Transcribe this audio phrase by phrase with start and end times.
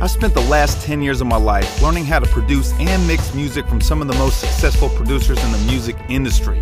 [0.00, 3.34] I spent the last 10 years of my life learning how to produce and mix
[3.34, 6.60] music from some of the most successful producers in the music industry.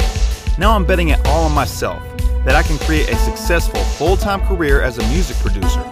[0.56, 2.02] Now I'm betting it all on myself
[2.46, 5.82] that I can create a successful full time career as a music producer.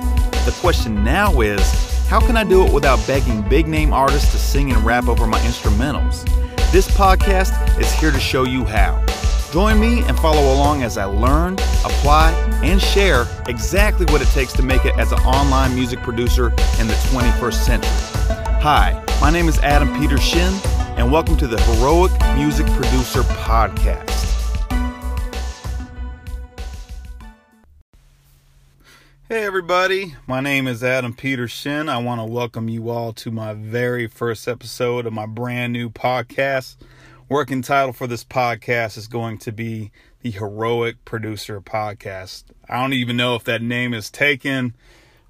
[0.46, 1.61] The question now is
[2.09, 5.26] how can I do it without begging big name artists to sing and rap over
[5.26, 6.24] my instrumentals?
[6.72, 9.04] This podcast is here to show you how.
[9.55, 11.52] Join me and follow along as I learn,
[11.84, 12.32] apply,
[12.64, 16.46] and share exactly what it takes to make it as an online music producer
[16.80, 17.90] in the 21st century.
[18.61, 20.53] Hi, my name is Adam Peter Shin,
[20.96, 24.11] and welcome to the Heroic Music Producer Podcast.
[29.29, 31.89] Hey, everybody, my name is Adam Peter Shin.
[31.89, 35.91] I want to welcome you all to my very first episode of my brand new
[35.91, 36.75] podcast
[37.28, 42.45] working title for this podcast is going to be the Heroic Producer Podcast.
[42.69, 44.75] I don't even know if that name is taken,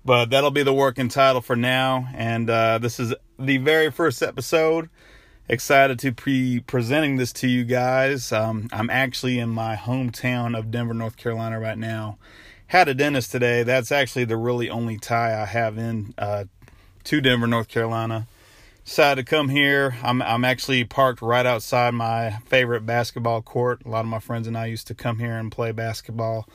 [0.05, 2.09] but that'll be the working title for now.
[2.15, 4.89] And uh, this is the very first episode.
[5.49, 8.33] Excited to be presenting this to you guys.
[8.33, 12.19] Um, I'm actually in my hometown of Denver, North Carolina right now.
[12.69, 13.63] Had a dentist today.
[13.63, 16.45] That's actually the really only tie I have in uh,
[17.05, 18.27] to Denver, North Carolina
[18.85, 19.97] decided to come here.
[20.03, 23.83] I'm I'm actually parked right outside my favorite basketball court.
[23.85, 26.49] A lot of my friends and I used to come here and play basketball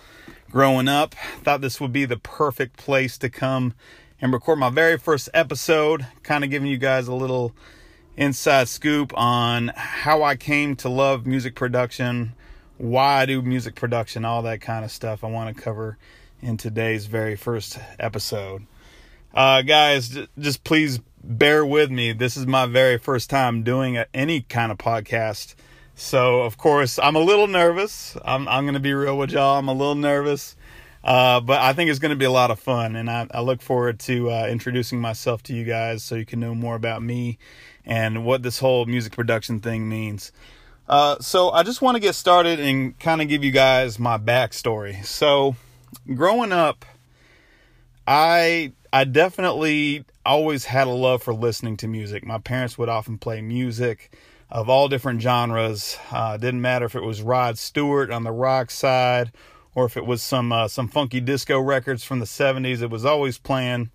[0.52, 1.16] growing up.
[1.42, 3.74] Thought this would be the perfect place to come
[4.22, 7.54] and record my very first episode, kind of giving you guys a little
[8.16, 12.34] inside scoop on how I came to love music production,
[12.78, 15.24] why I do music production, all that kind of stuff.
[15.24, 15.98] I want to cover
[16.42, 18.66] in today's very first episode.
[19.34, 22.14] Uh, guys, just please bear with me.
[22.14, 25.56] This is my very first time doing a, any kind of podcast.
[25.96, 28.18] So, of course, I'm a little nervous.
[28.24, 29.60] I'm, I'm going to be real with y'all.
[29.60, 30.56] I'm a little nervous.
[31.04, 32.96] Uh, but I think it's going to be a lot of fun.
[32.96, 36.40] And I, I look forward to uh, introducing myself to you guys so you can
[36.40, 37.38] know more about me
[37.86, 40.32] and what this whole music production thing means.
[40.88, 44.18] Uh, so, I just want to get started and kind of give you guys my
[44.18, 45.06] backstory.
[45.06, 45.56] So,
[46.16, 46.86] growing up,
[48.08, 52.26] I I definitely always had a love for listening to music.
[52.26, 54.18] My parents would often play music
[54.50, 55.98] of all different genres.
[56.12, 59.32] Uh, didn't matter if it was Rod Stewart on the rock side
[59.76, 62.82] or if it was some uh, some funky disco records from the 70s.
[62.82, 63.92] It was always playing.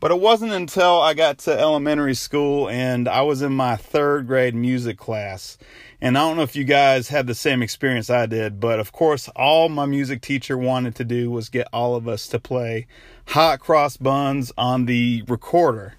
[0.00, 4.26] But it wasn't until I got to elementary school and I was in my third
[4.26, 5.58] grade music class.
[6.00, 8.92] And I don't know if you guys had the same experience I did, but of
[8.92, 12.86] course, all my music teacher wanted to do was get all of us to play
[13.30, 15.94] hot cross buns on the recorder.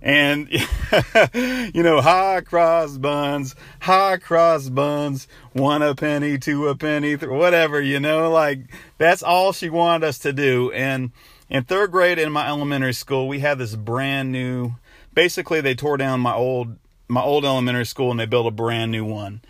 [0.00, 0.48] And,
[1.34, 7.30] you know, hot cross buns, hot cross buns, one a penny, two a penny, th-
[7.30, 8.60] whatever, you know, like
[8.98, 10.70] that's all she wanted us to do.
[10.70, 11.10] And
[11.50, 14.76] in third grade in my elementary school, we had this brand new,
[15.12, 16.76] basically they tore down my old,
[17.08, 19.42] my old elementary school and they built a brand new one.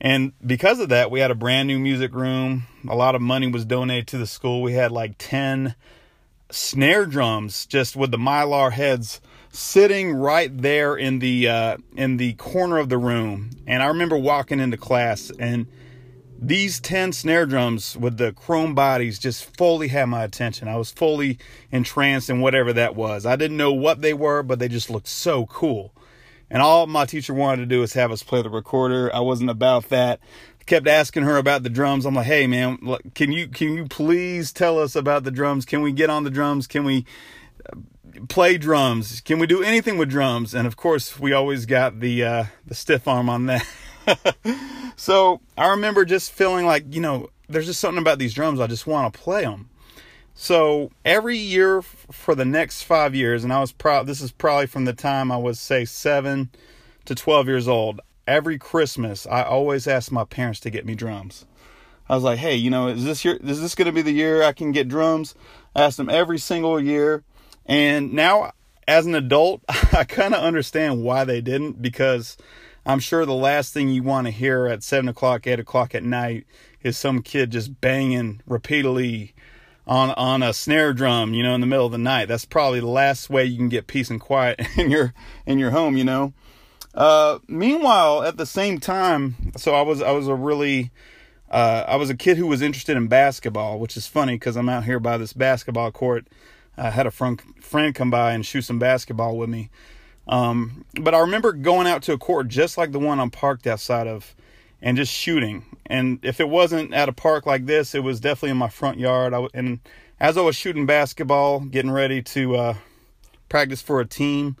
[0.00, 2.68] And because of that, we had a brand new music room.
[2.88, 4.62] A lot of money was donated to the school.
[4.62, 5.74] We had like 10
[6.50, 9.20] snare drums just with the mylar heads
[9.50, 13.50] sitting right there in the uh, in the corner of the room.
[13.66, 15.66] And i remember walking into class and
[16.40, 20.68] these 10 snare drums with the chrome bodies just fully had my attention.
[20.68, 21.36] I was fully
[21.72, 23.26] entranced in whatever that was.
[23.26, 25.92] I didn't know what they were but they just looked so cool.
[26.50, 29.14] And all my teacher wanted to do was have us play the recorder.
[29.14, 30.20] I wasn't about that
[30.68, 32.04] kept asking her about the drums.
[32.04, 32.78] I'm like, hey man,
[33.14, 35.64] can you can you please tell us about the drums?
[35.64, 36.66] Can we get on the drums?
[36.66, 37.06] Can we
[37.66, 37.76] uh,
[38.28, 39.20] play drums?
[39.22, 40.54] Can we do anything with drums?
[40.54, 43.66] And of course, we always got the uh, the stiff arm on that.
[44.96, 48.60] so I remember just feeling like you know, there's just something about these drums.
[48.60, 49.70] I just want to play them.
[50.34, 54.06] So every year for the next five years, and I was proud.
[54.06, 56.50] This is probably from the time I was say seven
[57.06, 61.46] to twelve years old every Christmas, I always ask my parents to get me drums.
[62.08, 64.12] I was like, hey, you know, is this year, is this going to be the
[64.12, 65.34] year I can get drums?
[65.74, 67.24] I asked them every single year.
[67.66, 68.52] And now,
[68.86, 72.36] as an adult, I kind of understand why they didn't because
[72.86, 76.02] I'm sure the last thing you want to hear at 7 o'clock, 8 o'clock at
[76.02, 76.46] night
[76.82, 79.34] is some kid just banging repeatedly
[79.86, 82.28] on on a snare drum, you know, in the middle of the night.
[82.28, 85.14] That's probably the last way you can get peace and quiet in your
[85.46, 86.32] in your home, you know.
[86.98, 90.90] Uh, meanwhile, at the same time, so I was I was a really
[91.48, 94.68] uh, I was a kid who was interested in basketball, which is funny because I'm
[94.68, 96.26] out here by this basketball court.
[96.76, 99.70] I had a friend friend come by and shoot some basketball with me.
[100.26, 103.68] Um, but I remember going out to a court just like the one I'm parked
[103.68, 104.34] outside of
[104.82, 105.64] and just shooting.
[105.86, 108.98] And if it wasn't at a park like this, it was definitely in my front
[108.98, 109.34] yard.
[109.34, 109.78] I, and
[110.18, 112.74] as I was shooting basketball, getting ready to uh,
[113.48, 114.56] practice for a team,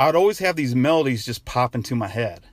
[0.00, 2.46] I'd always have these melodies just pop into my head.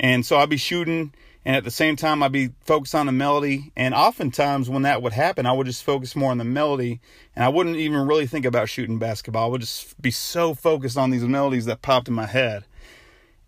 [0.00, 1.14] And so I'd be shooting,
[1.44, 3.70] and at the same time, I'd be focused on the melody.
[3.76, 7.00] And oftentimes, when that would happen, I would just focus more on the melody,
[7.36, 9.44] and I wouldn't even really think about shooting basketball.
[9.44, 12.64] I would just be so focused on these melodies that popped in my head.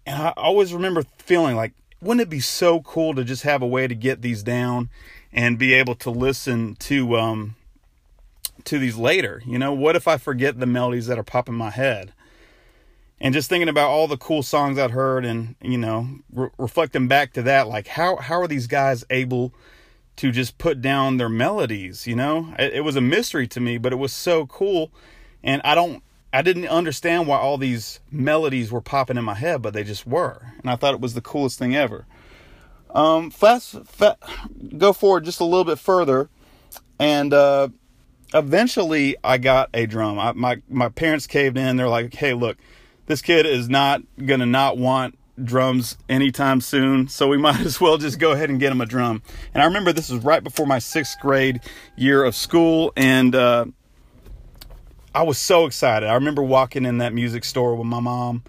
[0.07, 3.67] And I always remember feeling like, wouldn't it be so cool to just have a
[3.67, 4.91] way to get these down
[5.33, 7.57] and be able to listen to um,
[8.63, 9.43] to these later?
[9.45, 12.13] You know, what if I forget the melodies that are popping in my head?
[13.25, 17.09] And just thinking about all the cool songs I'd heard and you know re- reflecting
[17.09, 19.53] back to that like how how are these guys able
[20.17, 22.55] to just put down their melodies you know?
[22.57, 24.93] It, it, was a mystery to me but it was so cool.
[25.43, 29.63] And I don't I didn't understand why all these melodies were popping in my head
[29.63, 30.53] but they just were.
[30.61, 32.07] And I thought it was the coolest thing ever.
[32.91, 34.19] Um fast, fast
[34.77, 36.29] go forward just a little bit further.
[36.99, 37.69] And uh
[38.35, 40.19] eventually I got a drum.
[40.19, 41.79] I, my my parents caved in.
[41.79, 42.59] They're like hey look
[43.07, 47.81] this kid is not going to not want drums anytime soon, so we might as
[47.81, 49.23] well just go ahead and get him a drum.
[49.53, 51.61] And I remember this was right before my sixth grade
[51.97, 53.67] year of school, and uh,
[55.15, 56.09] I was so excited.
[56.09, 58.43] I remember walking in that music store with my mom,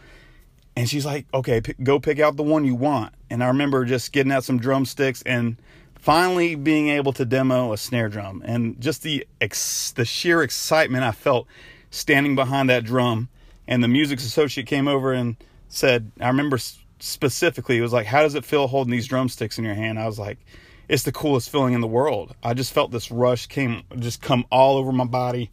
[0.76, 3.86] and she's like, "Okay, p- go pick out the one you want." And I remember
[3.86, 5.58] just getting out some drumsticks and
[5.96, 11.04] finally being able to demo a snare drum, and just the ex- the sheer excitement
[11.04, 11.48] I felt
[11.90, 13.30] standing behind that drum
[13.68, 16.58] and the music associate came over and said, I remember
[17.00, 20.00] specifically, it was like, How does it feel holding these drumsticks in your hand?
[20.00, 20.40] I was like,
[20.88, 22.36] It's the coolest feeling in the world.
[22.44, 25.52] I just felt this rush came, just come all over my body.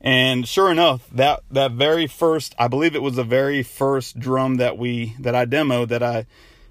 [0.00, 4.56] And sure enough, that, that very first, I believe it was the very first drum
[4.56, 6.26] that we, that I demoed, that I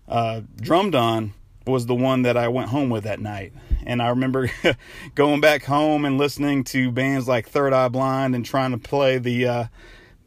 [0.07, 1.33] uh, drummed on,
[1.65, 3.51] was the one that I went home with that night.
[3.85, 4.51] And I remember
[5.15, 9.17] going back home and listening to bands like Third Eye Blind and trying to play
[9.17, 9.65] the, uh,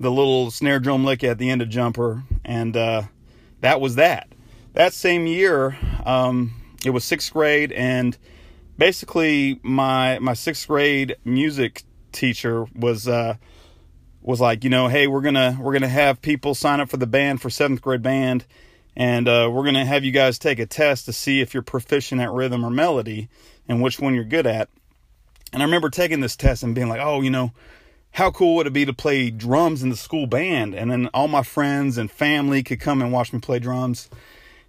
[0.01, 3.03] the little snare drum lick at the end of Jumper, and uh,
[3.61, 4.29] that was that.
[4.75, 6.53] That same year, um,
[6.85, 8.17] it was sixth grade, and
[8.77, 13.35] basically my my sixth grade music teacher was uh,
[14.23, 17.07] was like, you know, hey, we're gonna we're gonna have people sign up for the
[17.07, 18.45] band for seventh grade band,
[18.97, 22.21] and uh, we're gonna have you guys take a test to see if you're proficient
[22.21, 23.29] at rhythm or melody,
[23.69, 24.69] and which one you're good at.
[25.53, 27.53] And I remember taking this test and being like, oh, you know,
[28.19, 30.75] how cool would it be to play drums in the school band?
[30.75, 34.11] And then all my friends and family could come and watch me play drums.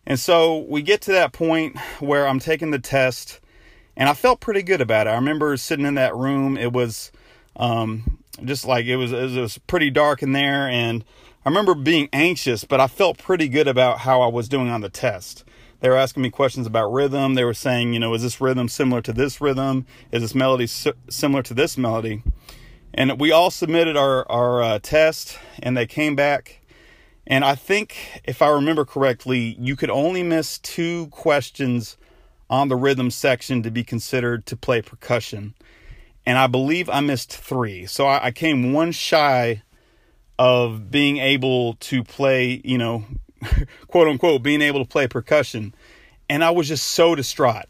[0.05, 3.39] And so we get to that point where I'm taking the test
[3.97, 5.09] and I felt pretty good about it.
[5.09, 6.59] I remember sitting in that room.
[6.59, 7.11] It was
[7.55, 10.69] um, just like it was, it was pretty dark in there.
[10.69, 11.03] And
[11.43, 14.81] I remember being anxious, but I felt pretty good about how I was doing on
[14.81, 15.43] the test.
[15.79, 17.33] They were asking me questions about rhythm.
[17.33, 19.87] They were saying, you know, is this rhythm similar to this rhythm?
[20.11, 22.21] Is this melody similar to this melody?
[22.93, 26.61] And we all submitted our our uh, test and they came back.
[27.27, 31.97] And i think if i remember correctly you could only miss two questions
[32.49, 35.53] on the rhythm section to be considered to play percussion.
[36.25, 37.85] And i believe i missed three.
[37.85, 39.63] So i, I came one shy
[40.37, 43.03] of being able to play you know
[43.87, 45.75] quote unquote being able to play percussion.
[46.29, 47.65] And i was just so distraught.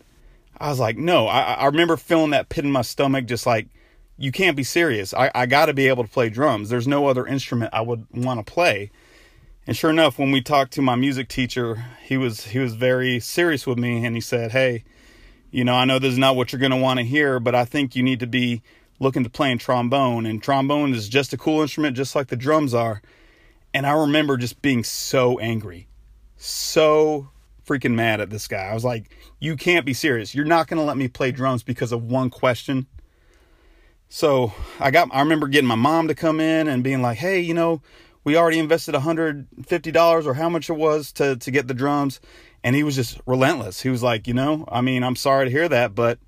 [0.57, 3.67] I was like no I, I remember feeling that pit in my stomach just like
[4.19, 5.13] you can't be serious.
[5.13, 6.69] I, I got to be able to play drums.
[6.69, 8.91] There's no other instrument I would want to play.
[9.65, 13.21] And sure enough, when we talked to my music teacher, he was he was very
[13.21, 14.83] serious with me, and he said, "Hey,
[15.51, 17.55] you know, I know this is not what you're going to want to hear, but
[17.55, 18.61] I think you need to be
[18.99, 20.25] looking to playing trombone.
[20.25, 23.01] And trombone is just a cool instrument, just like the drums are."
[23.73, 25.87] And I remember just being so angry,
[26.35, 27.29] so
[27.65, 28.63] freaking mad at this guy.
[28.63, 30.35] I was like, "You can't be serious.
[30.35, 32.87] You're not going to let me play drums because of one question."
[34.09, 37.39] So I got, I remember getting my mom to come in and being like, hey,
[37.39, 37.81] you know,
[38.23, 42.19] we already invested $150 or how much it was to, to get the drums.
[42.63, 43.81] And he was just relentless.
[43.81, 46.19] He was like, you know, I mean, I'm sorry to hear that, but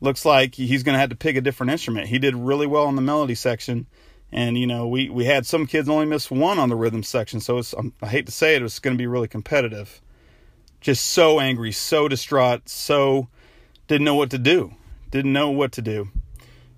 [0.00, 2.06] looks like he's going to have to pick a different instrument.
[2.06, 3.86] He did really well in the melody section.
[4.30, 7.40] And, you know, we, we had some kids only miss one on the rhythm section.
[7.40, 10.00] So it's, um, I hate to say it, it's going to be really competitive.
[10.80, 13.28] Just so angry, so distraught, so
[13.88, 14.74] didn't know what to do.
[15.10, 16.08] Didn't know what to do.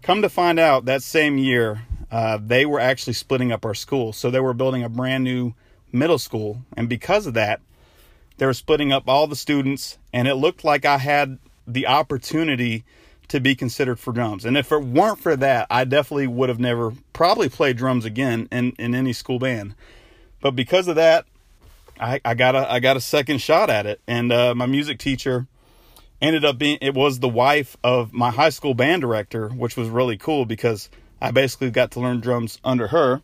[0.05, 4.13] Come to find out, that same year, uh, they were actually splitting up our school.
[4.13, 5.55] So they were building a brand new
[5.93, 6.61] middle school.
[6.77, 7.63] And because of that,
[8.37, 9.97] they were splitting up all the students.
[10.13, 12.85] And it looked like I had the opportunity
[13.29, 14.45] to be considered for drums.
[14.45, 18.47] And if it weren't for that, I definitely would have never probably played drums again
[18.53, 19.75] in, in any school band.
[20.43, 21.25] But because of that,
[21.99, 24.03] I, I got a I got a second shot at it.
[24.07, 25.47] And uh, my music teacher
[26.21, 29.89] ended up being it was the wife of my high school band director, which was
[29.89, 30.89] really cool because
[31.21, 33.23] I basically got to learn drums under her.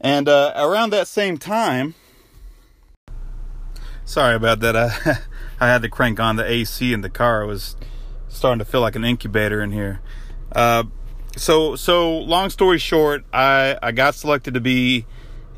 [0.00, 1.94] And uh, around that same time,
[4.04, 4.76] sorry about that.
[4.76, 5.18] I
[5.60, 7.42] I had to crank on the AC in the car.
[7.42, 7.76] It was
[8.28, 10.00] starting to feel like an incubator in here.
[10.52, 10.84] Uh,
[11.36, 15.06] so so long story short, I I got selected to be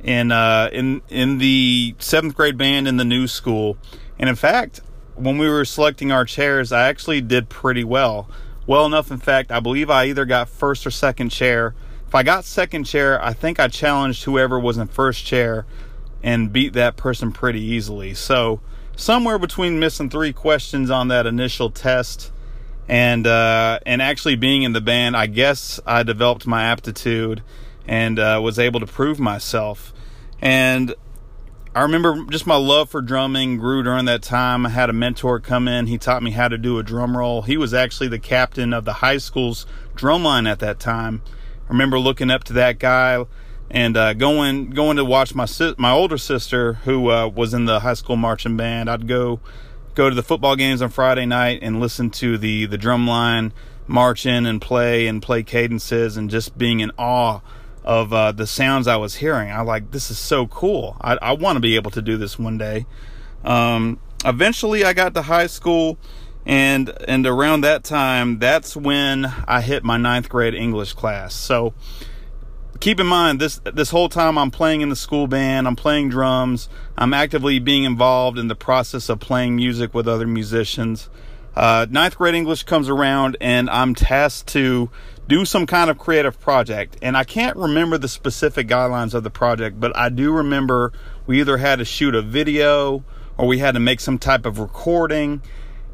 [0.02, 3.76] in uh, in in the seventh grade band in the new school,
[4.18, 4.80] and in fact,
[5.18, 8.28] when we were selecting our chairs, I actually did pretty well.
[8.66, 11.74] Well enough, in fact, I believe I either got first or second chair.
[12.06, 15.66] If I got second chair, I think I challenged whoever was in first chair
[16.22, 18.14] and beat that person pretty easily.
[18.14, 18.60] So
[18.96, 22.32] somewhere between missing three questions on that initial test
[22.88, 27.42] and uh, and actually being in the band, I guess I developed my aptitude
[27.86, 29.92] and uh, was able to prove myself.
[30.40, 30.94] And
[31.74, 34.66] I remember just my love for drumming grew during that time.
[34.66, 35.86] I had a mentor come in.
[35.86, 37.42] He taught me how to do a drum roll.
[37.42, 41.22] He was actually the captain of the high school's drum line at that time.
[41.66, 43.22] I remember looking up to that guy
[43.70, 45.46] and uh, going going to watch my
[45.76, 48.88] my older sister who uh, was in the high school marching band.
[48.88, 49.40] I'd go
[49.94, 53.52] go to the football games on Friday night and listen to the the drum line
[53.86, 57.40] march in and play and play cadences and just being in awe
[57.88, 59.50] of uh, the sounds I was hearing.
[59.50, 60.98] I like this is so cool.
[61.00, 62.84] I, I want to be able to do this one day.
[63.44, 65.98] Um, eventually, I got to high school,
[66.44, 71.34] and and around that time, that's when I hit my ninth grade English class.
[71.34, 71.72] So
[72.78, 76.10] keep in mind this this whole time I'm playing in the school band, I'm playing
[76.10, 76.68] drums,
[76.98, 81.08] I'm actively being involved in the process of playing music with other musicians.
[81.56, 84.90] Uh, ninth grade English comes around, and I'm tasked to
[85.28, 86.96] do some kind of creative project.
[87.02, 90.92] And I can't remember the specific guidelines of the project, but I do remember
[91.26, 93.04] we either had to shoot a video
[93.36, 95.42] or we had to make some type of recording.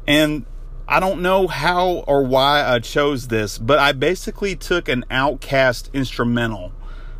[0.07, 0.45] And
[0.87, 5.93] I don't know how or why I chose this, but I basically took an OutKast
[5.93, 6.71] instrumental.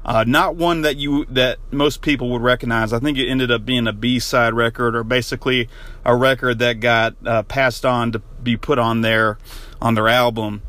[0.05, 2.93] Uh, not one that you that most people would recognize.
[2.93, 5.67] I think it ended up being a B-side record, or basically
[6.05, 9.39] a record that got uh, passed on to be put on their
[9.81, 10.62] on their album.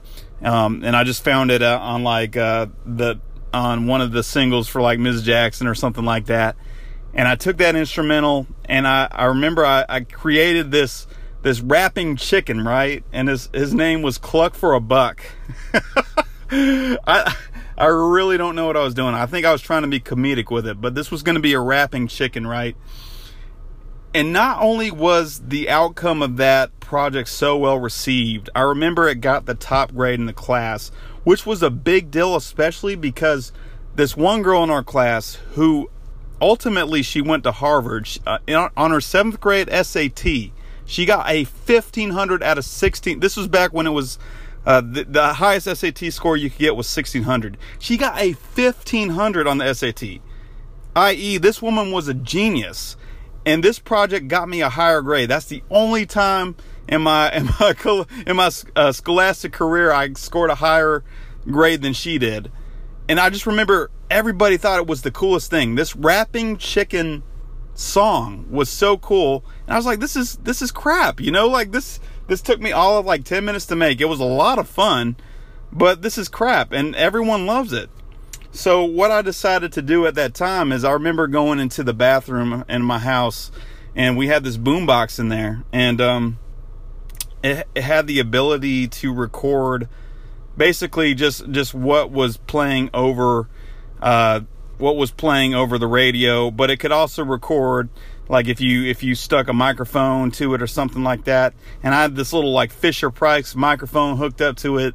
[0.43, 3.21] Um, and I just found it uh, on like uh, the
[3.53, 5.23] on one of the singles for like Ms.
[5.23, 6.57] Jackson or something like that.
[7.15, 11.07] And I took that instrumental, and I I remember I, I created this
[11.43, 13.05] this rapping chicken, right?
[13.13, 15.23] And his his name was Cluck for a Buck.
[16.51, 17.37] I
[17.79, 19.15] I really don't know what I was doing.
[19.15, 21.41] I think I was trying to be comedic with it, but this was going to
[21.41, 22.77] be a rapping chicken, right?
[24.15, 29.21] And not only was the outcome of that project so well received, I remember it
[29.21, 30.91] got the top grade in the class,
[31.25, 33.53] which was a big deal, especially because
[33.95, 35.91] this one girl in our class who
[36.41, 38.39] ultimately she went to Harvard uh,
[38.77, 40.53] on her seventh grade SAT
[40.87, 43.21] she got a 1500 out of 16.
[43.21, 44.19] This was back when it was
[44.65, 47.57] uh, the, the, highest SAT score you could get was 1600.
[47.79, 50.21] She got a 1500 on the SAT,
[50.97, 52.97] i.e., this woman was a genius.
[53.47, 55.31] And this project got me a higher grade.
[55.31, 56.57] That's the only time
[56.89, 57.75] in my in my
[58.27, 61.05] in my uh, scholastic career I scored a higher
[61.49, 62.51] grade than she did.
[63.09, 65.77] And I just remember everybody thought it was the coolest thing.
[65.77, 67.23] This rapping chicken
[67.79, 71.47] song was so cool and i was like this is this is crap you know
[71.47, 74.25] like this this took me all of like 10 minutes to make it was a
[74.25, 75.15] lot of fun
[75.71, 77.91] but this is crap and everyone loves it
[78.51, 81.95] so what i decided to do at that time is i remember going into the
[81.95, 83.51] bathroom in my house
[83.95, 86.39] and we had this boombox in there and um
[87.43, 89.89] it, it had the ability to record
[90.57, 93.49] basically just just what was playing over
[94.01, 94.41] uh
[94.79, 97.89] what was playing over the radio, but it could also record
[98.29, 101.55] like if you if you stuck a microphone to it or something like that.
[101.83, 104.95] And I had this little like Fisher Price microphone hooked up to it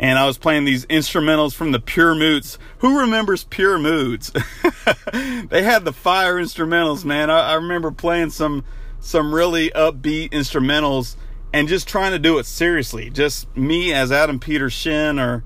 [0.00, 2.58] and I was playing these instrumentals from the Pure Moods.
[2.78, 4.32] Who remembers Pure Moods?
[5.12, 7.30] they had the fire instrumentals, man.
[7.30, 8.64] I, I remember playing some
[8.98, 11.16] some really upbeat instrumentals
[11.52, 13.10] and just trying to do it seriously.
[13.10, 15.44] Just me as Adam Peter Shin or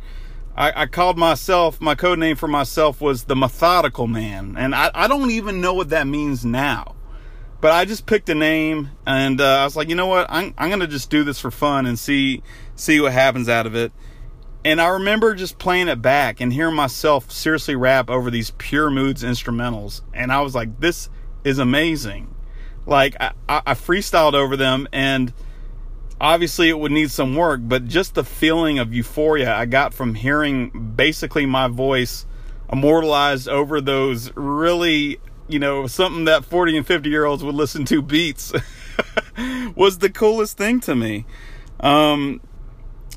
[0.56, 4.56] I, I, called myself, my code name for myself was the methodical man.
[4.58, 6.94] And I, I don't even know what that means now.
[7.60, 10.26] But I just picked a name and uh, I was like, you know what?
[10.28, 12.42] I'm, I'm going to just do this for fun and see,
[12.76, 13.92] see what happens out of it.
[14.64, 18.90] And I remember just playing it back and hearing myself seriously rap over these pure
[18.90, 20.00] moods instrumentals.
[20.14, 21.10] And I was like, this
[21.44, 22.34] is amazing.
[22.86, 25.34] Like I, I freestyled over them and
[26.20, 30.14] obviously it would need some work, but just the feeling of euphoria I got from
[30.14, 32.24] hearing basically my voice
[32.72, 37.84] immortalized over those really, you know, something that 40 and 50 year olds would listen
[37.86, 38.52] to beats
[39.76, 41.26] was the coolest thing to me.
[41.80, 42.40] Um,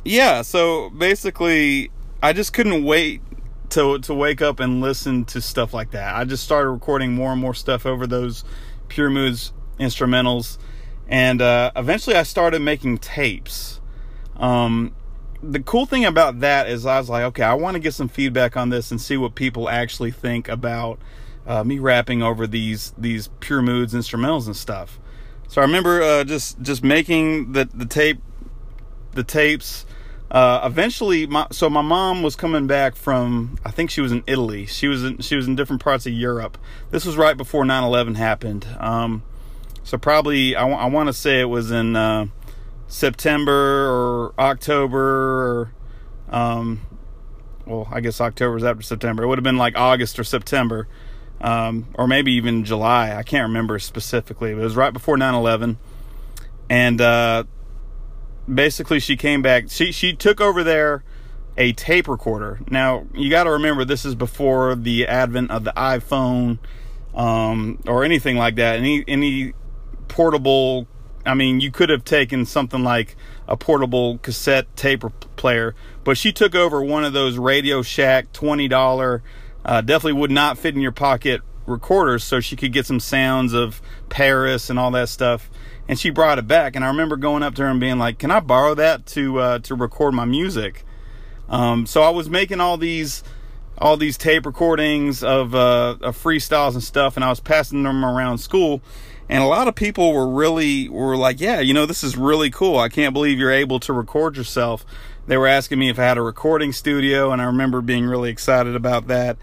[0.03, 3.21] yeah, so basically, I just couldn't wait
[3.69, 6.15] to to wake up and listen to stuff like that.
[6.15, 8.43] I just started recording more and more stuff over those
[8.87, 10.57] Pure Moods instrumentals,
[11.07, 13.79] and uh, eventually I started making tapes.
[14.37, 14.95] Um,
[15.41, 18.07] the cool thing about that is I was like, okay, I want to get some
[18.07, 20.99] feedback on this and see what people actually think about
[21.45, 24.99] uh, me rapping over these these Pure Moods instrumentals and stuff.
[25.47, 28.21] So I remember uh, just just making the the tape
[29.17, 29.85] the tapes
[30.29, 34.23] uh, eventually, my, so my mom was coming back from, I think she was in
[34.27, 34.65] Italy.
[34.65, 36.57] She was in, she was in different parts of Europe.
[36.91, 38.67] This was right before 9/11 happened.
[38.77, 39.23] Um,
[39.83, 42.25] so probably, I, w- I want to say it was in uh,
[42.89, 45.71] September or October, or
[46.29, 46.81] um,
[47.65, 49.23] well, I guess October was after September.
[49.23, 50.89] It would have been like August or September,
[51.39, 53.15] um, or maybe even July.
[53.15, 54.53] I can't remember specifically.
[54.53, 55.77] But it was right before 9/11,
[56.69, 57.45] and uh,
[58.51, 59.65] basically she came back.
[59.69, 61.03] She she took over there
[61.57, 62.59] a tape recorder.
[62.69, 66.59] Now you got to remember this is before the advent of the iPhone
[67.13, 68.77] um, or anything like that.
[68.77, 69.53] Any any
[70.07, 70.87] portable.
[71.25, 73.17] I mean, you could have taken something like
[73.49, 75.03] a portable cassette tape
[75.35, 75.75] player,
[76.05, 79.23] but she took over one of those Radio Shack twenty dollar.
[79.65, 83.53] Uh, definitely would not fit in your pocket recorders, so she could get some sounds
[83.53, 85.49] of Paris and all that stuff
[85.87, 86.75] and she brought it back.
[86.75, 89.39] And I remember going up to her and being like, "Can I borrow that to
[89.39, 90.85] uh, to record my music?"
[91.49, 93.23] Um, so I was making all these
[93.79, 98.03] all these tape recordings of, uh, of freestyles and stuff, and I was passing them
[98.03, 98.81] around school.
[99.29, 102.49] And a lot of people were really were like, "Yeah, you know, this is really
[102.49, 102.77] cool.
[102.79, 104.85] I can't believe you're able to record yourself."
[105.27, 108.29] They were asking me if I had a recording studio, and I remember being really
[108.29, 109.37] excited about that.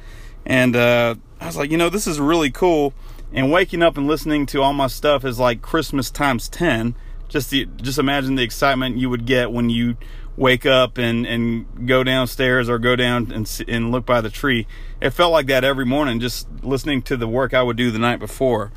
[0.47, 2.95] And uh, I was like, "You know, this is really cool."
[3.35, 6.95] and waking up and listening to all my stuff is like Christmas times 10
[7.29, 9.97] just the, just imagine the excitement you would get when you
[10.37, 14.67] wake up and and go downstairs or go down and and look by the tree.
[15.01, 17.99] It felt like that every morning just listening to the work I would do the
[17.99, 18.73] night before.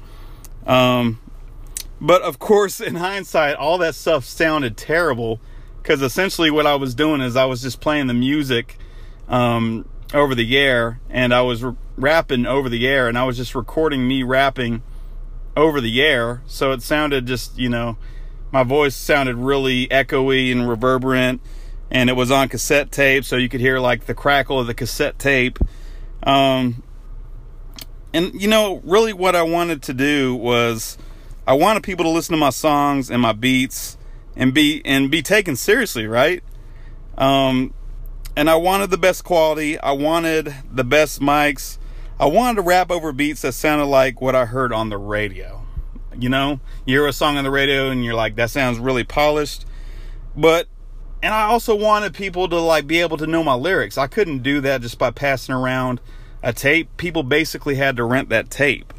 [0.66, 1.20] Um,
[2.02, 5.40] but of course in hindsight all that stuff sounded terrible.
[5.82, 8.78] Because essentially what I was doing is I was just playing the music
[9.30, 11.64] um, over the air and I was
[11.98, 14.84] rapping over the air and I was just recording me rapping
[15.56, 16.42] over the air.
[16.48, 17.98] So it sounded just, you know,
[18.52, 21.42] my voice sounded really echoey and reverberant
[21.90, 24.74] and it was on cassette tape so you could hear like the crackle of the
[24.74, 25.60] cassette tape.
[26.24, 26.84] Um,
[28.14, 30.98] and you know, really what I wanted to do was
[31.46, 33.98] I wanted people to listen to my songs and my beats
[34.36, 36.44] and be and be taken seriously, right?
[37.18, 37.74] Um,
[38.38, 39.80] and I wanted the best quality.
[39.80, 41.80] I wanted the best mics.
[42.20, 45.64] I wanted to rap over beats that sounded like what I heard on the radio.
[46.16, 49.04] You know, you hear a song on the radio and you're like, that sounds really
[49.04, 49.66] polished.
[50.36, 50.68] But,
[51.24, 53.98] and I also wanted people to like be able to know my lyrics.
[53.98, 56.00] I couldn't do that just by passing around
[56.44, 56.96] a tape.
[56.98, 58.94] People basically had to rent that tape.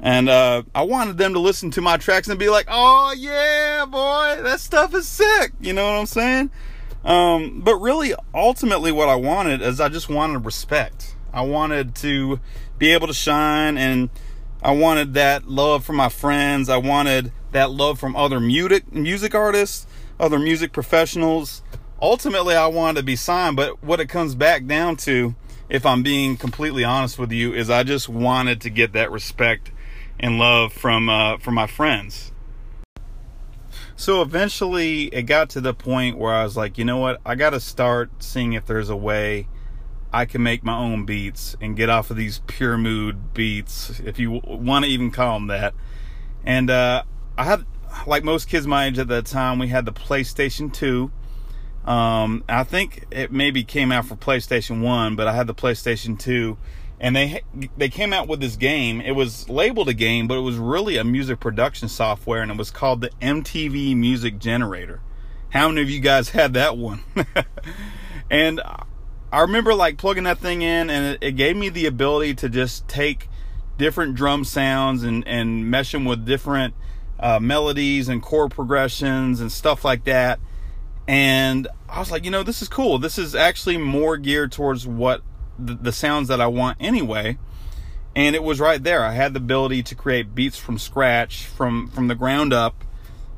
[0.00, 3.86] And uh, I wanted them to listen to my tracks and be like, oh yeah,
[3.86, 5.52] boy, that stuff is sick.
[5.62, 6.50] You know what I'm saying?
[7.06, 11.14] Um, but really, ultimately, what I wanted is I just wanted respect.
[11.32, 12.40] I wanted to
[12.78, 14.10] be able to shine, and
[14.60, 16.68] I wanted that love from my friends.
[16.68, 19.86] I wanted that love from other music music artists,
[20.18, 21.62] other music professionals.
[22.02, 25.36] Ultimately, I wanted to be signed, but what it comes back down to,
[25.68, 29.70] if I'm being completely honest with you, is I just wanted to get that respect
[30.18, 32.32] and love from uh, from my friends.
[33.98, 37.18] So eventually it got to the point where I was like, you know what?
[37.24, 39.48] I got to start seeing if there's a way
[40.12, 44.18] I can make my own beats and get off of these pure mood beats, if
[44.18, 45.74] you want to even call them that.
[46.44, 47.04] And uh,
[47.38, 47.64] I had,
[48.06, 51.10] like most kids my age at that time, we had the PlayStation 2.
[51.90, 56.18] Um, I think it maybe came out for PlayStation 1, but I had the PlayStation
[56.18, 56.58] 2
[56.98, 57.42] and they
[57.76, 59.00] they came out with this game.
[59.00, 62.56] It was labeled a game, but it was really a music production software, and it
[62.56, 65.00] was called the MTV Music Generator.
[65.50, 67.02] How many of you guys had that one?
[68.30, 68.60] and
[69.32, 72.48] I remember like plugging that thing in, and it, it, gave me the ability to
[72.48, 73.28] just take
[73.76, 76.74] different drum sounds and and mesh them with different
[77.20, 80.40] uh, melodies and chord progressions and stuff like that.
[81.08, 82.98] And I was like, you know, this is cool.
[82.98, 85.22] This is actually more geared towards what
[85.58, 87.38] the, the sounds that I want anyway.
[88.14, 89.04] And it was right there.
[89.04, 92.82] I had the ability to create beats from scratch, from from the ground up,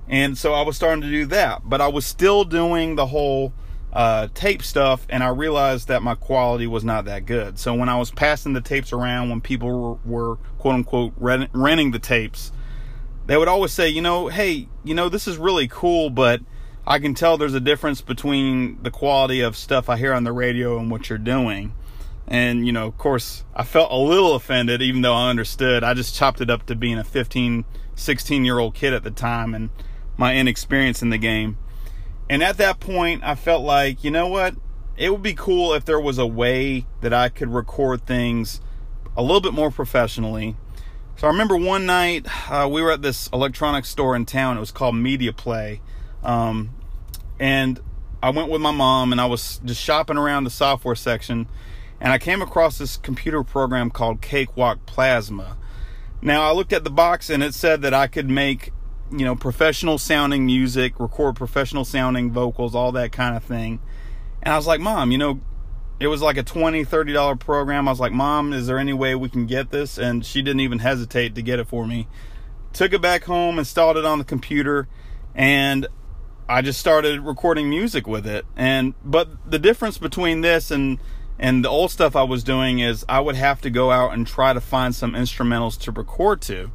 [0.09, 1.63] and so I was starting to do that.
[1.65, 3.53] But I was still doing the whole
[3.93, 7.59] uh, tape stuff, and I realized that my quality was not that good.
[7.59, 11.51] So when I was passing the tapes around, when people were, were quote unquote rent,
[11.53, 12.53] renting the tapes,
[13.27, 16.41] they would always say, you know, hey, you know, this is really cool, but
[16.87, 20.33] I can tell there's a difference between the quality of stuff I hear on the
[20.33, 21.75] radio and what you're doing.
[22.31, 25.83] And, you know, of course, I felt a little offended, even though I understood.
[25.83, 27.65] I just chopped it up to being a 15,
[27.95, 29.71] 16 year old kid at the time and
[30.19, 31.57] my inexperience in the game.
[32.29, 34.55] And at that point, I felt like, you know what?
[34.99, 38.61] It would be cool if there was a way that I could record things
[39.17, 40.55] a little bit more professionally.
[41.17, 44.59] So I remember one night uh, we were at this electronics store in town.
[44.59, 45.81] It was called Media Play.
[46.23, 46.71] Um,
[47.41, 47.81] and
[48.23, 51.49] I went with my mom and I was just shopping around the software section
[52.01, 55.57] and I came across this computer program called Cakewalk Plasma.
[56.23, 58.73] Now I looked at the box and it said that I could make,
[59.11, 63.81] you know, professional sounding music, record professional sounding vocals, all that kind of thing.
[64.43, 65.41] And I was like, "Mom, you know,
[66.01, 67.89] it was like a 20 30 dollar program.
[67.89, 70.61] I was like, "Mom, is there any way we can get this?" And she didn't
[70.61, 72.09] even hesitate to get it for me.
[72.73, 74.89] Took it back home, installed it on the computer,
[75.35, 75.87] and
[76.49, 78.47] I just started recording music with it.
[78.57, 80.99] And but the difference between this and
[81.39, 84.27] and the old stuff I was doing is I would have to go out and
[84.27, 86.71] try to find some instrumentals to record to.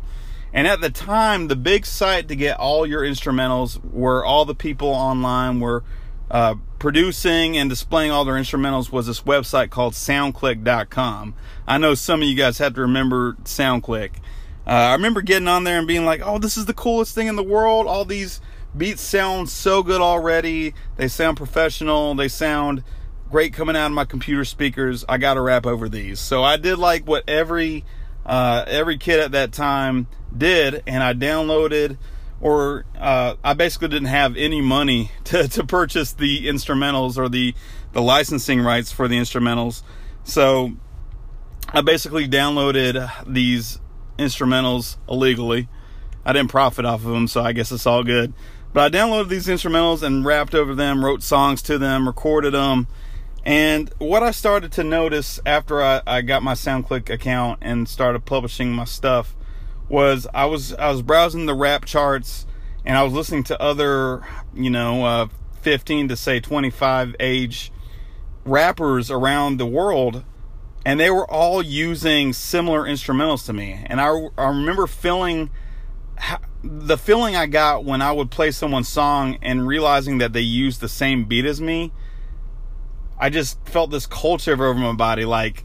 [0.53, 4.55] And at the time, the big site to get all your instrumentals where all the
[4.55, 5.83] people online were
[6.29, 11.33] uh, producing and displaying all their instrumentals was this website called soundclick.com.
[11.67, 14.17] I know some of you guys have to remember SoundClick.
[14.65, 17.27] Uh, I remember getting on there and being like, oh, this is the coolest thing
[17.27, 17.87] in the world.
[17.87, 18.39] All these
[18.75, 20.73] beats sound so good already.
[20.95, 22.15] They sound professional.
[22.15, 22.83] They sound
[23.33, 25.03] great coming out of my computer speakers.
[25.09, 26.19] I got to rap over these.
[26.19, 27.83] So I did like what every
[28.23, 30.05] uh, every kid at that time
[30.37, 31.97] did, and I downloaded
[32.39, 37.55] or uh, I basically didn't have any money to, to purchase the instrumentals or the
[37.91, 39.81] the licensing rights for the instrumentals.
[40.23, 40.73] So
[41.69, 43.79] I basically downloaded these
[44.19, 45.69] instrumentals illegally.
[46.23, 48.31] I didn't profit off of them, so I guess it's all good.
[48.73, 52.87] But I downloaded these instrumentals and rapped over them, wrote songs to them, recorded them.
[53.45, 58.25] And what I started to notice after I, I got my SoundClick account and started
[58.25, 59.35] publishing my stuff
[59.89, 62.47] was I was I was browsing the rap charts
[62.85, 65.27] and I was listening to other, you know, uh,
[65.61, 67.71] 15 to say 25 age
[68.45, 70.23] rappers around the world
[70.85, 73.83] and they were all using similar instrumentals to me.
[73.85, 75.49] And I, I remember feeling
[76.63, 80.81] the feeling I got when I would play someone's song and realizing that they used
[80.81, 81.91] the same beat as me,
[83.23, 85.23] I just felt this cold shiver over my body.
[85.23, 85.63] Like,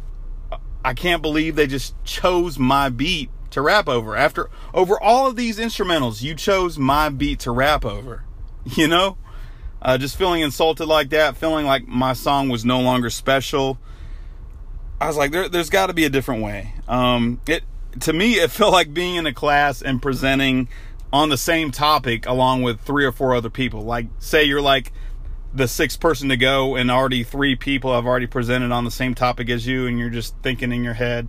[0.84, 4.14] I can't believe they just chose my beat to rap over.
[4.14, 8.22] After over all of these instrumentals, you chose my beat to rap over.
[8.76, 9.16] You know,
[9.80, 13.78] uh, just feeling insulted like that, feeling like my song was no longer special.
[15.00, 16.74] I was like, there, has got to be a different way.
[16.86, 17.64] Um, it
[18.00, 20.68] to me, it felt like being in a class and presenting
[21.14, 23.82] on the same topic along with three or four other people.
[23.82, 24.92] Like, say you're like
[25.58, 29.14] the sixth person to go, and already three people have already presented on the same
[29.14, 31.28] topic as you, and you're just thinking in your head,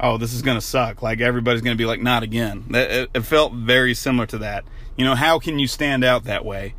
[0.00, 1.02] oh, this is going to suck.
[1.02, 2.64] Like, everybody's going to be like, not again.
[2.70, 4.64] It, it, felt very similar to that.
[4.96, 6.74] You know, how can you stand out that way?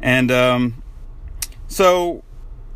[0.00, 0.82] And um,
[1.66, 2.22] so,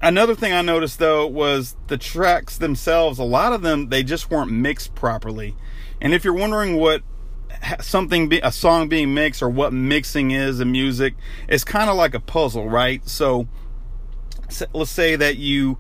[0.01, 4.31] another thing I noticed though was the tracks themselves, a lot of them, they just
[4.31, 5.55] weren't mixed properly.
[6.01, 7.03] And if you're wondering what
[7.81, 11.15] something be, a song being mixed or what mixing is in music
[11.49, 13.07] it's kind of like a puzzle right?
[13.09, 13.49] So
[14.73, 15.79] let's say that you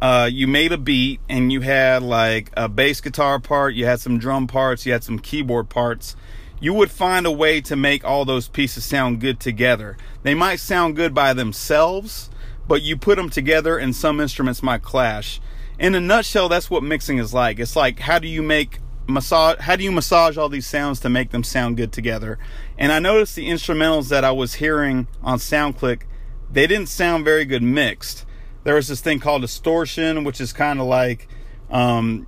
[0.00, 4.00] uh, you made a beat and you had like a bass guitar part you had
[4.00, 6.14] some drum parts you had some keyboard parts
[6.60, 9.96] you would find a way to make all those pieces sound good together.
[10.24, 12.30] They might sound good by themselves
[12.66, 15.40] but you put them together and some instruments might clash.
[15.78, 17.58] In a nutshell that's what mixing is like.
[17.58, 21.08] It's like how do you make massage how do you massage all these sounds to
[21.08, 22.38] make them sound good together?
[22.76, 26.02] And i noticed the instrumentals that i was hearing on soundclick
[26.50, 28.24] they didn't sound very good mixed.
[28.64, 31.26] There was this thing called distortion which is kind of like
[31.70, 32.26] um,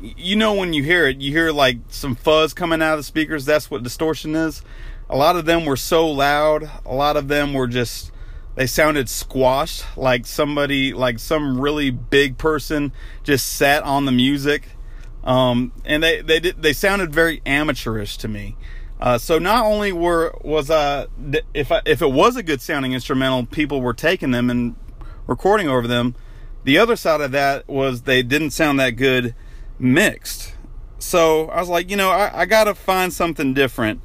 [0.00, 3.04] you know when you hear it you hear like some fuzz coming out of the
[3.04, 4.62] speakers that's what distortion is?
[5.08, 8.10] A lot of them were so loud a lot of them were just
[8.54, 14.70] they sounded squashed like somebody like some really big person just sat on the music
[15.26, 18.56] um, and they they did they sounded very amateurish to me.
[18.98, 21.06] Uh, so not only were was uh
[21.52, 24.76] if I, if it was a good sounding instrumental, people were taking them and
[25.26, 26.14] recording over them.
[26.64, 29.34] The other side of that was they didn't sound that good
[29.78, 30.54] mixed.
[30.98, 34.00] So I was like, you know, I, I got to find something different.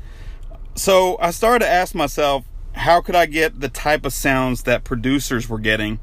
[0.76, 4.84] So I started to ask myself, how could I get the type of sounds that
[4.84, 6.00] producers were getting?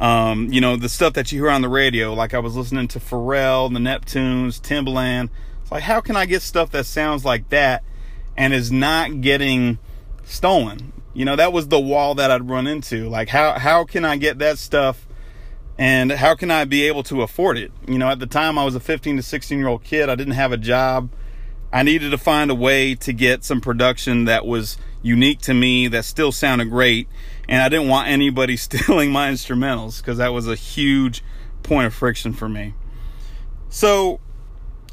[0.00, 2.88] Um, you know, the stuff that you hear on the radio, like I was listening
[2.88, 5.28] to Pharrell, the Neptunes, Timbaland.
[5.62, 7.84] It's like, how can I get stuff that sounds like that
[8.36, 9.78] and is not getting
[10.24, 10.94] stolen?
[11.12, 13.10] You know, that was the wall that I'd run into.
[13.10, 15.06] Like, how, how can I get that stuff
[15.76, 17.72] And how can I be able to afford it?
[17.88, 20.08] You know, at the time I was a 15 to 16 year old kid.
[20.10, 21.10] I didn't have a job.
[21.72, 25.88] I needed to find a way to get some production that was unique to me,
[25.88, 27.08] that still sounded great.
[27.50, 31.22] And I didn't want anybody stealing my instrumentals because that was a huge
[31.62, 32.72] point of friction for me.
[33.68, 34.20] So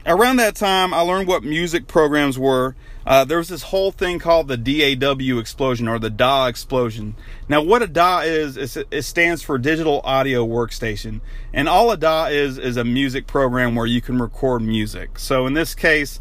[0.05, 2.75] around that time, I learned what music programs were.
[3.05, 7.15] Uh, there was this whole thing called the DAW explosion or the DAW explosion.
[7.47, 11.21] Now, what a DAW is, is it stands for Digital Audio Workstation,
[11.53, 15.19] and all a DAW is is a music program where you can record music.
[15.19, 16.19] So in this case,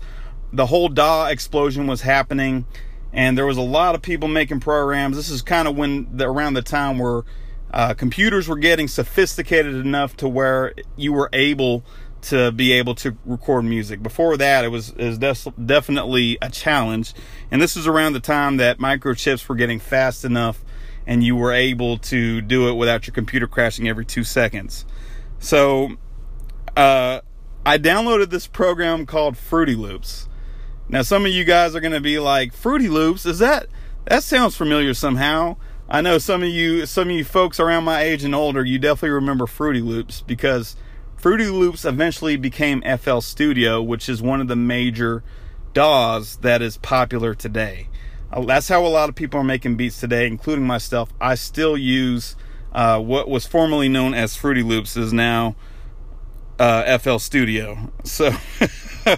[0.53, 2.67] the whole DAW explosion was happening,
[3.17, 5.17] and there was a lot of people making programs.
[5.17, 7.23] This is kind of when the, around the time where
[7.73, 11.83] uh, computers were getting sophisticated enough to where you were able
[12.21, 14.03] to be able to record music.
[14.03, 17.15] Before that, it was, des- definitely a challenge.
[17.51, 20.63] And this is around the time that microchips were getting fast enough
[21.07, 24.85] and you were able to do it without your computer crashing every two seconds.
[25.39, 25.97] So,
[26.77, 27.21] uh,
[27.65, 30.29] I downloaded this program called Fruity Loops.
[30.89, 33.67] Now, some of you guys are going to be like, Fruity Loops, is that,
[34.05, 35.57] that sounds familiar somehow.
[35.89, 38.79] I know some of you, some of you folks around my age and older, you
[38.79, 40.77] definitely remember Fruity Loops because
[41.17, 45.25] Fruity Loops eventually became FL Studio, which is one of the major
[45.75, 47.89] DAWs that is popular today.
[48.33, 51.13] Uh, that's how a lot of people are making beats today, including myself.
[51.21, 52.37] I still use
[52.73, 55.57] uh, what was formerly known as Fruity Loops, is now
[56.59, 57.93] uh, FL Studio.
[58.05, 58.33] So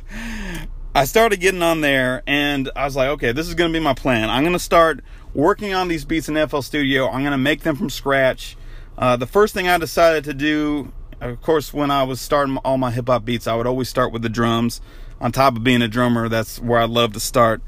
[0.99, 3.83] I started getting on there, and I was like, okay, this is going to be
[3.83, 4.29] my plan.
[4.31, 5.01] I'm going to start
[5.33, 7.09] working on these beats in FL Studio.
[7.09, 8.57] I'm going to make them from scratch.
[8.97, 12.79] Uh, the first thing I decided to do of course, when I was starting all
[12.79, 14.81] my hip hop beats, I would always start with the drums.
[15.21, 17.61] On top of being a drummer, that's where I love to start.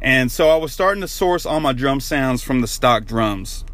[0.00, 3.64] And so I was starting to source all my drum sounds from the stock drums.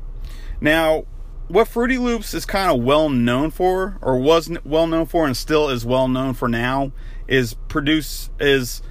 [0.61, 1.05] Now,
[1.49, 5.37] what Fruity Loops is kind of well known for, or was well known for, and
[5.37, 6.93] still is well known for now,
[7.29, 8.83] is produce is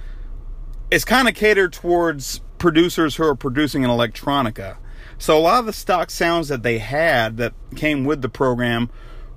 [0.94, 4.76] is kind of catered towards producers who are producing an electronica.
[5.18, 8.90] So a lot of the stock sounds that they had that came with the program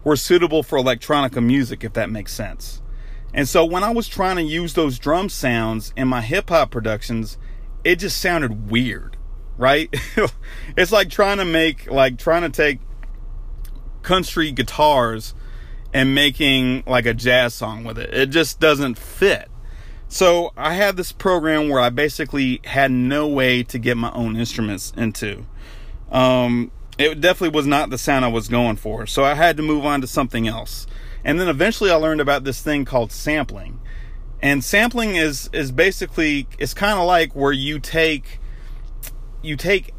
[0.03, 2.83] were suitable for electronica music, if that makes sense.
[3.33, 6.69] And so when I was trying to use those drum sounds in my hip hop
[6.69, 7.39] productions,
[7.83, 9.17] it just sounded weird,
[9.57, 9.89] right?
[10.77, 12.81] it's like trying to make, like trying to take
[14.03, 15.33] country guitars
[15.91, 18.13] and making like a jazz song with it.
[18.13, 19.49] It just doesn't fit.
[20.09, 24.37] So I had this program where I basically had no way to get my own
[24.37, 25.45] instruments into.
[26.11, 29.05] Um, it definitely was not the sound I was going for.
[29.05, 30.87] So I had to move on to something else.
[31.23, 33.79] And then eventually I learned about this thing called sampling.
[34.41, 38.39] And sampling is is basically it's kind of like where you take
[39.41, 39.93] you take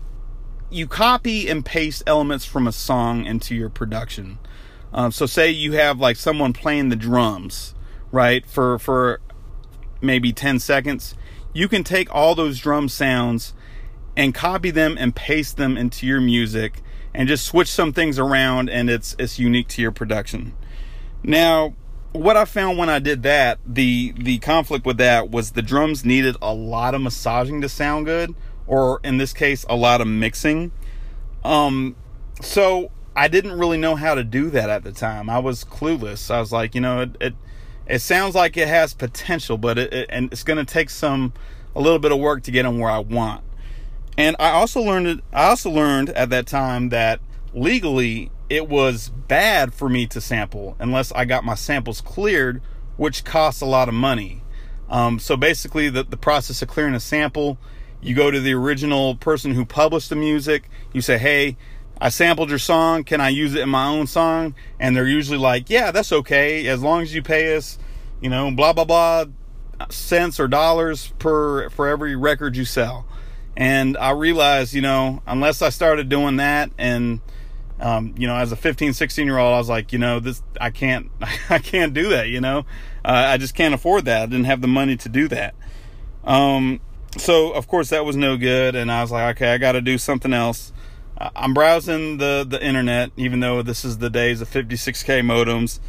[0.71, 4.38] you copy and paste elements from a song into your production.
[4.92, 7.75] Um, so say you have like someone playing the drums,
[8.12, 8.47] right?
[8.47, 9.21] For for
[10.01, 11.15] maybe 10 seconds,
[11.53, 13.55] you can take all those drum sounds
[14.17, 16.83] and copy them and paste them into your music
[17.15, 20.55] and just switch some things around and it's it's unique to your production.
[21.23, 21.75] Now,
[22.13, 26.05] what I found when I did that, the the conflict with that was the drums
[26.05, 28.35] needed a lot of massaging to sound good,
[28.67, 30.73] or in this case, a lot of mixing.
[31.45, 31.97] Um,
[32.41, 35.29] so I didn't really know how to do that at the time.
[35.29, 36.31] I was clueless.
[36.31, 37.35] I was like, you know, it it,
[37.88, 41.33] it sounds like it has potential, but it, it and it's going to take some
[41.74, 43.42] a little bit of work to get them where I want.
[44.16, 47.20] And I also learned I also learned at that time that
[47.55, 52.62] legally it was bad for me to sample unless I got my samples cleared,
[52.96, 54.42] which costs a lot of money.
[54.90, 57.59] Um, so basically, the, the process of clearing a sample,
[58.01, 60.68] you go to the original person who published the music.
[60.92, 61.57] You say, "Hey,
[62.01, 63.05] I sampled your song.
[63.05, 66.67] Can I use it in my own song?" And they're usually like, "Yeah, that's okay,
[66.67, 67.79] as long as you pay us,
[68.21, 69.25] you know, blah blah blah,
[69.91, 73.07] cents or dollars per for every record you sell."
[73.59, 77.21] And I realized, you know, unless I started doing that and,
[77.81, 80.45] um, you know, as a 15, 16 year old, I was like, you know, this,
[80.61, 81.11] I can't,
[81.51, 82.59] I can't do that, you know,
[83.05, 84.23] uh, I just can't afford that.
[84.23, 85.57] I didn't have the money to do that.
[86.23, 86.81] Um,
[87.17, 88.77] so of course that was no good.
[88.77, 90.73] And I was like, okay, I got to do something else.
[91.19, 95.81] I'm browsing the, the internet, even though this is the days of 56k modems.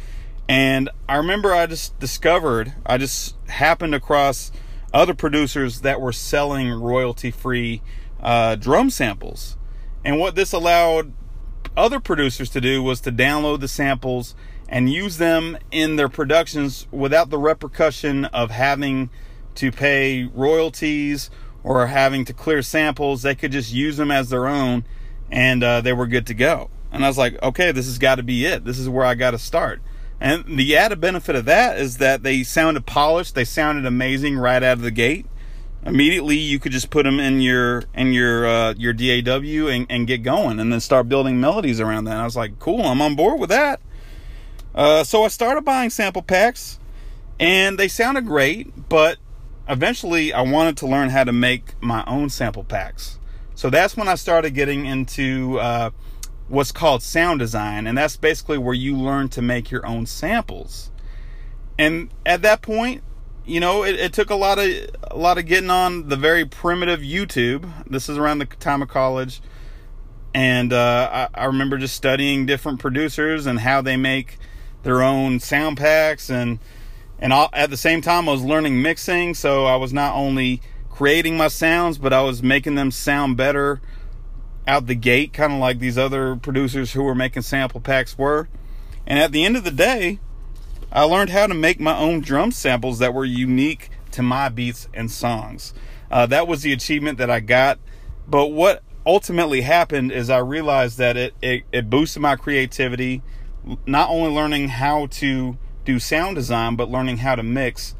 [0.48, 4.50] And I remember I just discovered, I just happened across
[4.92, 7.82] other producers that were selling royalty free
[8.20, 9.56] uh, drum samples.
[10.04, 11.12] And what this allowed
[11.76, 14.34] other producers to do was to download the samples
[14.68, 19.10] and use them in their productions without the repercussion of having
[19.56, 21.30] to pay royalties
[21.62, 23.22] or having to clear samples.
[23.22, 24.84] They could just use them as their own
[25.30, 26.70] and uh, they were good to go.
[26.92, 28.64] And I was like, okay, this has got to be it.
[28.64, 29.80] This is where I got to start.
[30.20, 33.34] And the added benefit of that is that they sounded polished.
[33.34, 35.26] They sounded amazing right out of the gate.
[35.82, 40.06] Immediately, you could just put them in your in your uh, your DAW and, and
[40.06, 42.12] get going, and then start building melodies around that.
[42.12, 43.80] And I was like, cool, I'm on board with that.
[44.74, 46.78] Uh, so I started buying sample packs,
[47.38, 48.90] and they sounded great.
[48.90, 49.16] But
[49.70, 53.18] eventually, I wanted to learn how to make my own sample packs.
[53.60, 55.90] So that's when I started getting into uh,
[56.48, 60.90] what's called sound design, and that's basically where you learn to make your own samples.
[61.78, 63.02] And at that point,
[63.44, 64.66] you know, it, it, took a lot of
[65.10, 67.70] a lot of getting on the very primitive YouTube.
[67.86, 69.42] This is around the time of college,
[70.32, 74.38] and uh, I, I remember just studying different producers and how they make
[74.84, 76.60] their own sound packs, and
[77.18, 79.34] and all, at the same time, I was learning mixing.
[79.34, 80.62] So I was not only
[81.00, 83.80] creating my sounds, but I was making them sound better
[84.66, 88.50] out the gate, kind of like these other producers who were making sample packs were.
[89.06, 90.18] And at the end of the day,
[90.92, 94.88] I learned how to make my own drum samples that were unique to my beats
[94.92, 95.72] and songs.
[96.10, 97.78] Uh, that was the achievement that I got.
[98.28, 103.22] But what ultimately happened is I realized that it, it, it boosted my creativity,
[103.86, 107.94] not only learning how to do sound design, but learning how to mix.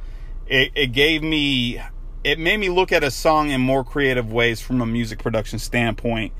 [0.46, 1.80] It, it gave me
[2.22, 5.58] it made me look at a song in more creative ways from a music production
[5.58, 6.32] standpoint.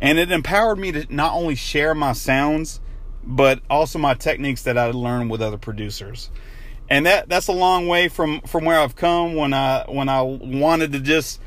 [0.00, 2.80] And it empowered me to not only share my sounds,
[3.24, 6.30] but also my techniques that I learned with other producers.
[6.88, 10.20] And that that's a long way from from where I've come when I when I
[10.20, 11.40] wanted to just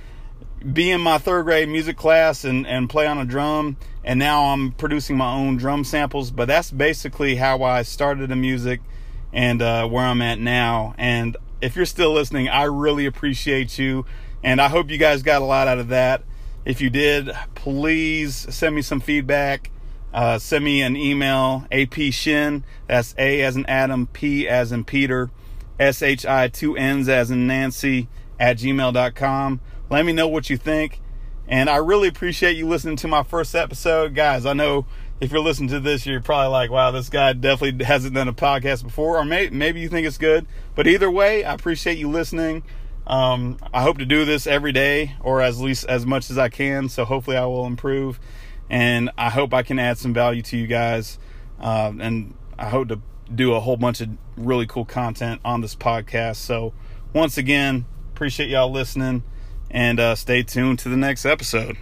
[0.73, 4.45] be in my third grade music class and, and play on a drum and now
[4.45, 6.31] I'm producing my own drum samples.
[6.31, 8.81] But that's basically how I started in music
[9.31, 10.95] and uh, where I'm at now.
[10.97, 14.05] And if you're still listening, I really appreciate you.
[14.43, 16.23] And I hope you guys got a lot out of that.
[16.65, 19.71] If you did, please send me some feedback.
[20.13, 25.29] Uh, send me an email, apshinn, that's A as in Adam, P as in Peter,
[25.79, 28.07] S H I, two N's as in Nancy,
[28.39, 29.59] at gmail.com.
[29.89, 31.01] Let me know what you think.
[31.47, 34.15] And I really appreciate you listening to my first episode.
[34.15, 34.85] Guys, I know
[35.19, 38.33] if you're listening to this, you're probably like, wow, this guy definitely hasn't done a
[38.33, 40.45] podcast before, or may, maybe you think it's good.
[40.75, 42.63] But either way, I appreciate you listening.
[43.07, 46.49] Um, I hope to do this every day, or at least as much as I
[46.49, 46.89] can.
[46.89, 48.19] So hopefully, I will improve,
[48.69, 51.17] and I hope I can add some value to you guys.
[51.59, 53.01] Uh, and I hope to
[53.33, 56.35] do a whole bunch of really cool content on this podcast.
[56.35, 56.73] So
[57.13, 59.23] once again, appreciate y'all listening,
[59.71, 61.77] and uh, stay tuned to the next episode.